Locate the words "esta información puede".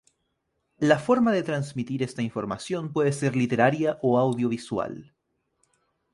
2.01-3.11